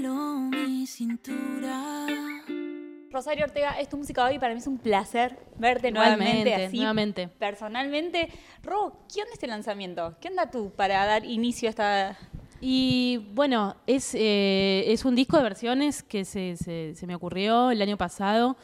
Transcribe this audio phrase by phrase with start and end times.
[0.00, 2.06] Solo mi cintura.
[3.10, 4.38] Rosario Ortega, es tu música hoy.
[4.38, 6.76] Para mí es un placer verte Igualmente, nuevamente así.
[6.78, 7.28] nuevamente.
[7.28, 8.28] Personalmente.
[8.62, 10.16] Ro, ¿qué onda este lanzamiento?
[10.18, 12.18] ¿Qué onda tú para dar inicio a esta.
[12.62, 17.70] Y bueno, es, eh, es un disco de versiones que se, se- se me ocurrió
[17.70, 18.56] el año pasado.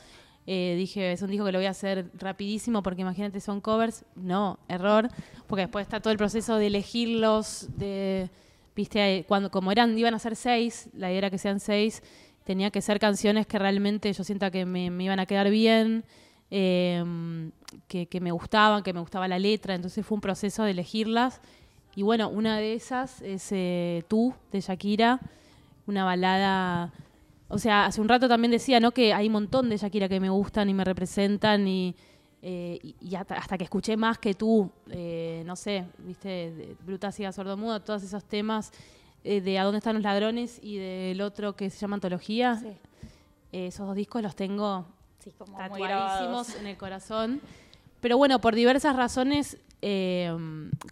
[0.46, 4.06] Eh, dije, es un disco que lo voy a hacer rapidísimo porque imagínate, son covers.
[4.14, 5.10] No, error,
[5.46, 8.30] porque después está todo el proceso de elegirlos, de,
[8.76, 12.02] viste, Eh, cuando como eran, iban a ser seis, la idea era que sean seis,
[12.44, 16.04] tenía que ser canciones que realmente yo sienta que me, me iban a quedar bien,
[16.50, 17.02] eh,
[17.88, 21.40] que, que me gustaban, que me gustaba la letra, entonces fue un proceso de elegirlas.
[21.96, 25.18] Y bueno, una de esas es eh, Tú, de Shakira,
[25.86, 26.92] una balada...
[27.48, 28.90] O sea, hace un rato también decía, ¿no?
[28.90, 31.94] Que hay un montón de Shakira que me gustan y me representan y,
[32.42, 37.10] eh, y- y hasta, hasta que escuché más que tú, eh, no sé, viste, Bruta,
[37.12, 38.72] Ciega, Sordomuda, todos esos temas
[39.24, 42.56] eh, de A dónde están los ladrones y del otro que se llama Antología.
[42.56, 42.68] Sí.
[43.52, 44.84] Eh, esos dos discos los tengo
[45.18, 47.40] Sí, como tatuadísimos en el corazón.
[48.00, 50.30] Pero bueno, por diversas razones, eh,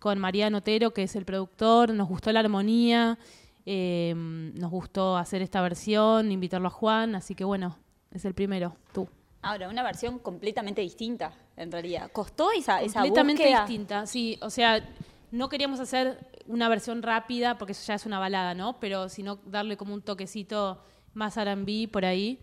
[0.01, 3.19] con Mariano Otero, que es el productor, nos gustó la armonía,
[3.67, 7.77] eh, nos gustó hacer esta versión, invitarlo a Juan, así que bueno,
[8.11, 9.07] es el primero, tú.
[9.45, 12.11] Ahora, una versión completamente distinta, en realidad.
[12.13, 13.61] ¿Costó esa, esa Completamente búsqueda?
[13.67, 14.83] distinta, sí, o sea,
[15.31, 18.79] no queríamos hacer una versión rápida, porque eso ya es una balada, ¿no?
[18.81, 22.41] Pero sino darle como un toquecito más R&B por ahí,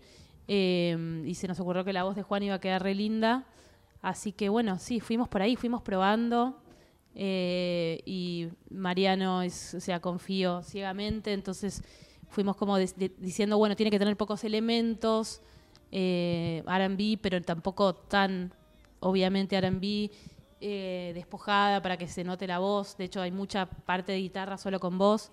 [0.48, 3.44] eh, y se nos ocurrió que la voz de Juan iba a quedar re linda,
[4.00, 6.58] así que bueno, sí, fuimos por ahí, fuimos probando,
[7.14, 11.82] eh, y Mariano es, o sea, confío ciegamente, entonces
[12.28, 15.42] fuimos como de- diciendo, bueno, tiene que tener pocos elementos,
[15.92, 18.52] eh, R&B, pero tampoco tan,
[19.00, 20.10] obviamente, R&B,
[20.60, 24.56] eh, despojada para que se note la voz, de hecho hay mucha parte de guitarra
[24.56, 25.30] solo con voz,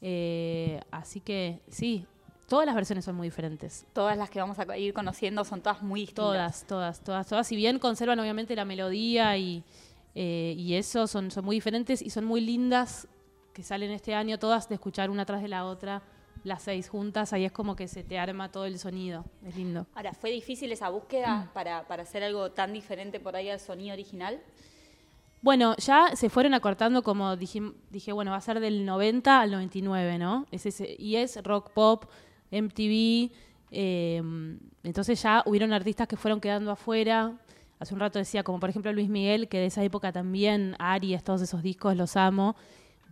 [0.00, 2.06] eh, así que sí,
[2.48, 3.86] todas las versiones son muy diferentes.
[3.92, 6.24] Todas las que vamos a ir conociendo son todas muy distintas.
[6.24, 7.46] Todas, todas, todas, todas.
[7.46, 9.64] Si bien conservan obviamente la melodía y,
[10.14, 13.08] eh, y eso, son, son muy diferentes y son muy lindas
[13.52, 16.02] que salen este año todas de escuchar una tras de la otra,
[16.44, 19.86] las seis juntas, ahí es como que se te arma todo el sonido, es lindo.
[19.94, 23.92] Ahora, ¿fue difícil esa búsqueda para, para hacer algo tan diferente por ahí al sonido
[23.92, 24.40] original?
[25.42, 29.50] Bueno, ya se fueron acortando como dije, dije bueno, va a ser del 90 al
[29.50, 30.46] 99, ¿no?
[30.50, 32.04] Es ese, y es rock pop,
[32.50, 33.30] MTV,
[33.70, 34.22] eh,
[34.82, 37.38] entonces ya hubieron artistas que fueron quedando afuera.
[37.78, 41.24] Hace un rato decía, como por ejemplo Luis Miguel, que de esa época también, Aries,
[41.24, 42.56] todos esos discos los amo,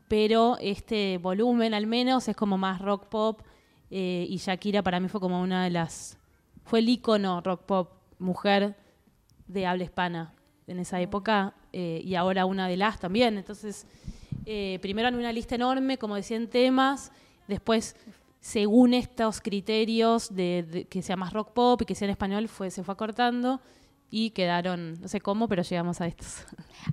[0.09, 3.43] pero este volumen al menos es como más rock pop
[3.91, 6.19] eh, y Shakira para mí fue como una de las,
[6.65, 8.77] fue el ícono rock pop mujer
[9.47, 10.35] de habla hispana
[10.67, 13.39] en esa época eh, y ahora una de las también.
[13.39, 13.87] Entonces,
[14.45, 17.13] eh, primero en una lista enorme, como decían temas,
[17.47, 17.97] después,
[18.41, 22.49] según estos criterios de, de que sea más rock pop y que sea en español,
[22.49, 23.61] fue, se fue acortando
[24.11, 26.45] y quedaron, no sé cómo, pero llegamos a estos.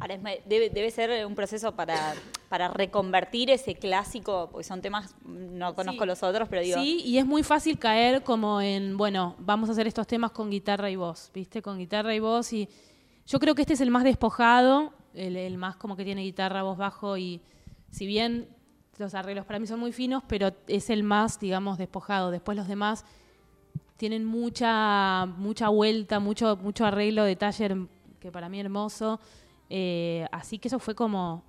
[0.02, 2.14] Ahora, debe, debe ser un proceso para,
[2.50, 6.08] para reconvertir ese clásico, porque son temas, no conozco Sí.
[6.08, 9.72] los otros, pero digo, Sí, y es muy fácil caer como en, bueno, vamos a
[9.72, 11.62] hacer estos temas con guitarra y voz, ¿viste?
[11.62, 12.68] Con guitarra y voz y
[13.26, 16.64] yo creo que este es el más despojado, el, el más como que tiene guitarra,
[16.64, 17.42] voz bajo y
[17.92, 18.50] si bien
[18.98, 22.30] los arreglos para mí son muy finos, pero es el más, digamos, despojado.
[22.32, 23.06] Después los demás
[23.98, 27.88] tienen mucha mucha vuelta, mucho mucho arreglo, detalle herm-
[28.20, 29.20] que para mí hermoso.
[29.70, 31.44] Eh, así que eso fue como,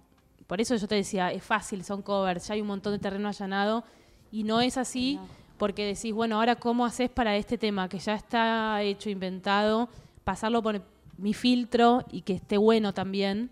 [0.47, 3.29] por eso yo te decía, es fácil, son covers, ya hay un montón de terreno
[3.29, 3.85] allanado
[4.33, 5.19] y no es así
[5.59, 9.89] porque decís, bueno, ahora cómo haces para este tema que ya está hecho, inventado,
[10.25, 10.83] pasarlo por
[11.19, 13.51] mi filtro y que esté bueno también.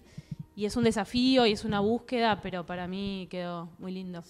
[0.56, 4.22] Y es un desafío y es una búsqueda, pero para mí quedó muy lindo.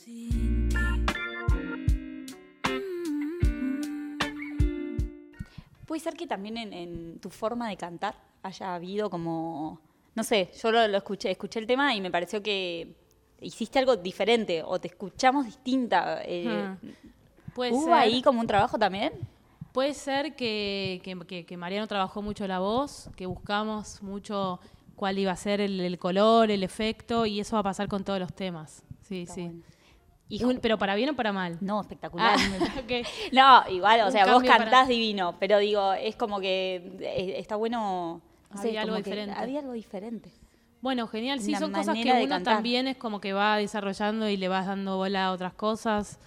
[5.86, 9.80] Puede ser que también en, en tu forma de cantar haya habido como,
[10.14, 12.94] no sé, yo lo, lo escuché, escuché el tema y me pareció que
[13.40, 16.20] hiciste algo diferente o te escuchamos distinta.
[16.24, 16.68] eh,
[17.54, 17.92] Puede ¿Hubo ser.
[17.94, 19.12] ahí como un trabajo también?
[19.72, 24.60] Puede ser que, que- que- que Mariano trabajó mucho la voz, que buscamos mucho
[24.96, 28.04] cuál iba a ser el, el color, el efecto, y eso va a pasar con
[28.04, 28.82] todos los temas.
[29.02, 29.50] Sí, sí.
[30.28, 31.58] Y Un- pero para bien o para mal.
[31.60, 32.36] No, espectacular.
[32.38, 32.82] Ah.
[33.32, 37.34] No, igual, o Un sea, vos para- cantás divino, pero digo, es como que eh,
[37.38, 38.20] está bueno.
[38.50, 39.34] no sé, Había algo diferente.
[39.36, 40.30] Había algo diferente.
[40.80, 41.40] Bueno, genial.
[41.40, 42.56] Sí, son cosas que uno cantar.
[42.56, 46.18] también es como que va desarrollando y le vas dando bola a otras cosas.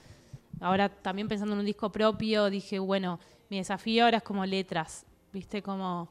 [0.60, 3.20] Ahora también pensando en un disco propio, dije, bueno,
[3.50, 5.62] mi desafío ahora es como letras, ¿viste?
[5.62, 6.10] Como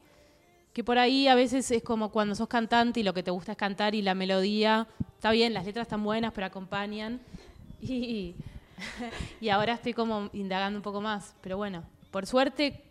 [0.71, 3.51] que por ahí a veces es como cuando sos cantante y lo que te gusta
[3.53, 7.19] es cantar y la melodía, está bien, las letras están buenas, pero acompañan.
[7.81, 8.35] Y
[9.41, 11.35] y ahora estoy como indagando un poco más.
[11.41, 12.83] Pero bueno, por suerte,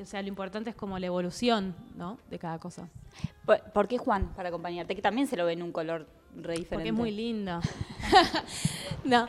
[0.00, 2.18] o sea, lo importante es como la evolución, ¿no?
[2.30, 2.88] De cada cosa.
[3.44, 4.94] ¿Por, por qué Juan para acompañarte?
[4.94, 6.74] Que también se lo ve en un color re diferente.
[6.74, 7.60] Porque es muy lindo.
[9.04, 9.26] no,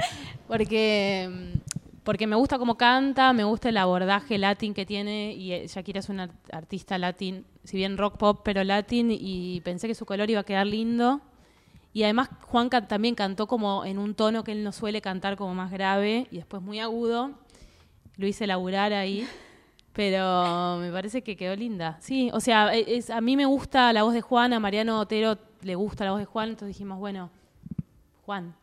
[0.47, 1.59] porque,
[2.03, 5.99] porque me gusta cómo canta, me gusta el abordaje latín que tiene y eh, Shakira
[5.99, 10.29] es una artista latín, si bien rock pop, pero latín y pensé que su color
[10.29, 11.21] iba a quedar lindo.
[11.93, 15.37] Y además Juan can- también cantó como en un tono que él no suele cantar
[15.37, 17.31] como más grave y después muy agudo.
[18.17, 19.27] Lo hice laburar ahí.
[19.93, 21.97] Pero me parece que quedó linda.
[22.01, 24.99] Sí, o sea, e- es, a mí me gusta la voz de Juan, a Mariano
[24.99, 27.29] Otero le gusta la voz de Juan, entonces dijimos, bueno,
[28.25, 28.55] Juan.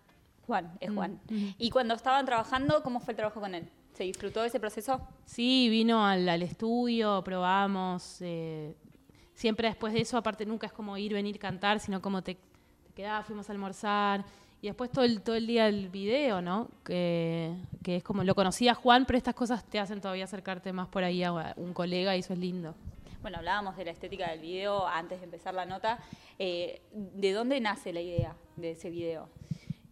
[0.46, 1.20] Juan, es Mm, Juan.
[1.30, 1.54] ujú.
[1.58, 3.68] Y cuando estaban trabajando, ¿cómo fue el trabajo con él?
[3.92, 5.00] ¿Se disfrutó de ese proceso?
[5.24, 8.16] Sí, vino al, al estudio, probamos.
[8.22, 8.74] eh,
[9.34, 12.36] siempre después de eso, aparte nunca es como ir, venir, cantar, sino como te,
[13.24, 14.24] fuimos a almorzar.
[14.62, 16.68] Y después todo el, todo el día el video, ¿no?
[16.84, 20.88] Que, que es como, lo conocía Juan, pero estas cosas te hacen todavía acercarte más
[20.88, 22.74] por ahí a un colega y eso es lindo.
[23.22, 25.98] Bueno, hablábamos de la estética del video antes de empezar la nota.
[26.38, 29.28] Eh, ¿De dónde nace la idea de ese video?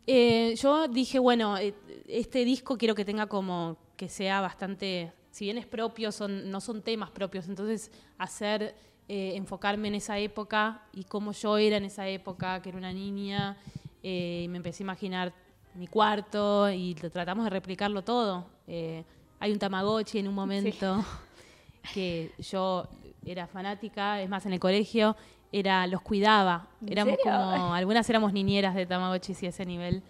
[0.07, 1.75] Eh, yo dije, bueno, eh,
[2.07, 6.63] este disco quiero que tenga como que sea bastante, si bien es propio, son, no
[6.63, 8.75] son temas propios, entonces hacer,
[9.09, 12.93] eh, enfocarme en esa época y cómo yo era en esa época, que era una
[12.93, 13.57] niña,
[14.03, 15.33] eh, y me empecé a imaginar
[15.75, 18.47] mi cuarto y lo tratamos de replicarlo todo.
[18.67, 19.05] Eh,
[19.41, 21.05] hay un Tamagotchi en un momento
[21.95, 22.87] que yo
[23.25, 25.17] era fanática, es más, en el colegio
[25.53, 26.69] era los cuidaba.
[26.83, 30.03] ¿En Éramos como, algunas éramos niñeras de Tamagotchi y ese nivel.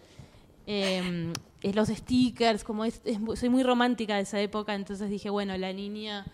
[0.66, 3.00] Eh, es los stickers, como es,
[3.34, 6.26] soy muy romántica de esa época, entonces dije, bueno, la niña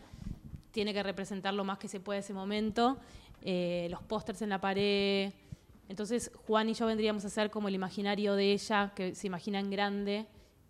[0.74, 2.98] tiene que representar lo más que se puede ese momento.
[3.42, 5.32] Eh, los pósters en la pared.
[5.88, 9.60] Entonces Juan y yo vendríamos a hacer como el imaginario de ella, que se imagina
[9.60, 10.26] en grande,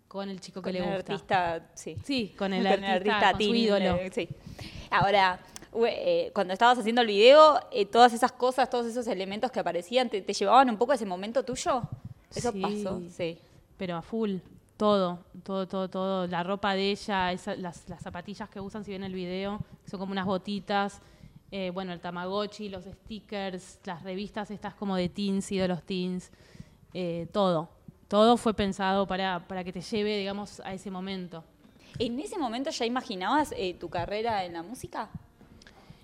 [0.07, 1.13] con el chico que le el gusta.
[1.13, 1.97] artista, sí.
[2.03, 3.95] Sí, con el artista, con su ídolo.
[3.95, 4.29] eh, sí.
[4.91, 5.39] Ahora,
[5.87, 10.09] eh, cuando estabas haciendo el video, eh, todas esas cosas, todos esos elementos que aparecían,
[10.09, 11.81] ¿te, te llevaban un poco a ese momento tuyo?
[12.35, 12.61] Eso Sí.
[12.61, 13.39] pasó, sí.
[13.77, 14.35] pero a full,
[14.77, 18.91] todo, todo, todo, todo, la ropa de ella, esa- las, las zapatillas que usan si
[18.91, 20.99] ven el video, que son como unas botitas,
[21.51, 25.83] eh, bueno, el Tamagotchi, los stickers, las revistas estas como de teens y de los
[25.83, 26.31] teens,
[26.93, 27.69] eh, todo,
[28.07, 31.43] todo fue pensado para, para que te lleve, digamos, a ese momento.
[31.99, 35.07] ¿En ese momento ya imaginabas eh, tu carrera en la música?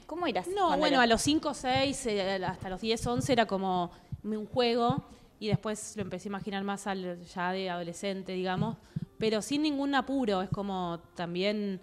[0.07, 0.48] ¿Cómo eras?
[0.48, 2.07] No, bueno, eras- a los 5, 6,
[2.48, 3.92] hasta los 10, 11 era como
[4.24, 5.04] un juego
[5.39, 8.77] y después lo empecé a imaginar más al, ya de adolescente, digamos,
[9.18, 11.81] pero sin ningún apuro, es como también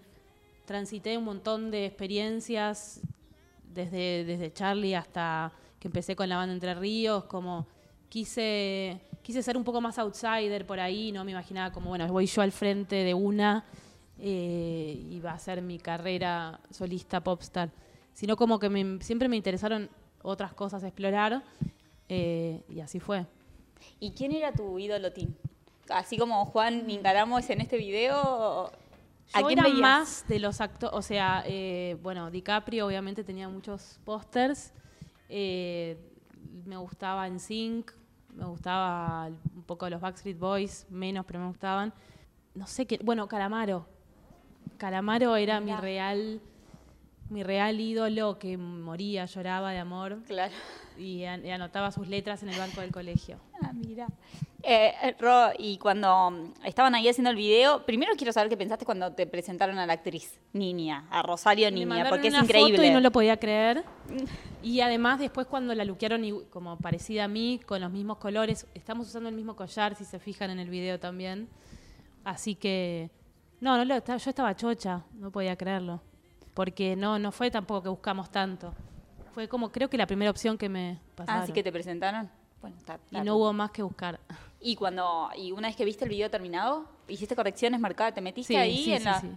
[0.68, 3.00] transité un montón de experiencias
[3.64, 5.50] desde, desde Charlie hasta
[5.80, 7.66] que empecé con la banda Entre Ríos, como
[8.10, 12.26] quise, quise ser un poco más outsider por ahí, no me imaginaba como, bueno, voy
[12.26, 13.64] yo al frente de una
[14.18, 17.70] eh, y va a ser mi carrera solista popstar,
[18.12, 19.88] sino como que siempre me interesaron
[20.22, 21.42] otras cosas a explorar
[22.10, 23.24] eh, y así fue.
[24.00, 25.34] ¿Y quién era tu ídolo team?
[25.88, 28.70] Así como Juan Ingaramos en este video,
[29.32, 29.80] ¿a Yo quién era veías?
[29.80, 34.72] más de los actores, o sea, eh, bueno, DiCaprio obviamente tenía muchos pósters,
[35.28, 35.98] eh,
[36.64, 37.92] me gustaba en Sync,
[38.34, 41.92] me gustaba un poco los Backstreet Boys, menos, pero me gustaban.
[42.54, 43.86] No sé qué, bueno, Calamaro.
[44.76, 46.40] Calamaro era mi real,
[47.30, 50.54] mi real ídolo que moría, lloraba de amor Claro.
[50.96, 53.38] y, an- y anotaba sus letras en el banco del colegio.
[53.62, 54.08] Ah, mira.
[54.64, 58.56] Eh, eh, Ro, y cuando mm, estaban ahí haciendo el video, primero quiero saber qué
[58.56, 62.42] pensaste cuando te presentaron a la actriz Niña, a Rosario Niña, mandaron porque es una
[62.42, 62.76] increíble.
[62.76, 63.84] foto y no lo podía creer.
[64.62, 68.66] Y además después cuando la luquearon y- como parecida a mí, con los mismos colores,
[68.74, 71.48] estamos usando el mismo collar, si se fijan en el video también.
[72.24, 73.10] Así que,
[73.60, 76.02] no, no lo, estaba- yo estaba chocha, no podía creerlo.
[76.54, 78.74] Porque no, no fue tampoco que buscamos tanto.
[79.32, 81.40] Fue como, creo que la primera opción que me pasaron.
[81.42, 82.28] Ah, así que te presentaron.
[82.60, 84.18] Bueno, está, está y no hubo más que buscar.
[84.60, 88.56] Y cuando y una vez que viste el video terminado, hiciste correcciones marcadas, te metiste
[88.56, 89.28] ahí sí, en sí, la sí.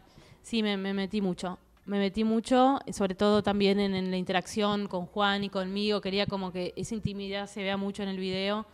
[0.42, 1.60] Sí, me, me metí mucho.
[1.86, 6.02] Me metí mucho, sobre todo también en, en la interacción con Juan y conmigo.
[6.02, 8.66] Quería como que esa intimidad se vea mucho en el video,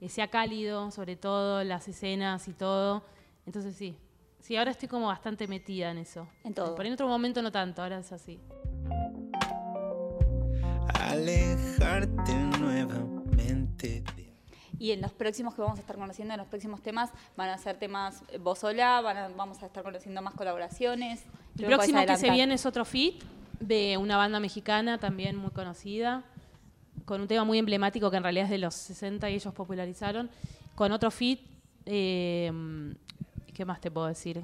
[0.00, 3.04] que sea cálido, sobre todo las escenas y todo.
[3.46, 3.96] Entonces sí,
[4.40, 6.26] sí, ahora estoy como bastante metida en eso.
[6.44, 6.74] En todo.
[6.74, 8.40] Por en otro momento no tanto, ahora es así.
[11.12, 14.21] alejarte nuevamente de
[14.82, 17.56] Y en los próximos que vamos a estar conociendo, en los próximos temas, van a
[17.58, 21.20] ser temas eh, vos sola, van a- vamos a estar conociendo más colaboraciones.
[21.22, 23.22] El ¿Qué me podés próximo que se viene es otro fit
[23.60, 26.24] de una banda mexicana también muy conocida,
[27.04, 30.28] con un tema muy emblemático que en realidad es de los 60 y ellos popularizaron,
[30.74, 31.40] con otro fit
[31.86, 32.50] eh,
[33.54, 34.42] ¿Qué más te puedo decir?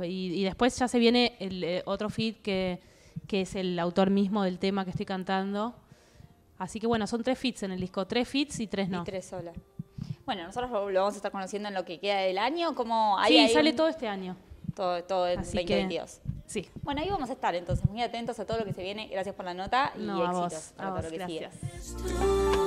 [0.00, 0.04] Y,
[0.40, 2.80] y después ya se viene el eh, otro feed que,
[3.28, 5.74] que es el autor mismo del tema que estoy cantando.
[6.62, 9.02] Así que bueno, son tres feats en el disco, tres feats y tres no.
[9.02, 9.56] Y tres solas.
[10.24, 13.36] Bueno, nosotros lo, vamos a estar conociendo en lo que queda del año, como sí,
[13.38, 14.36] hay sale un- todo este año.
[14.74, 16.20] todo, todo en Así que- 2022.
[16.46, 16.68] Sí.
[16.82, 19.08] Bueno, ahí vamos a estar entonces, muy atentos a todo lo que se viene.
[19.08, 21.38] Gracias por la nota y No, a éxitos vos, para a todo vos, lo que
[21.40, 22.62] gracias.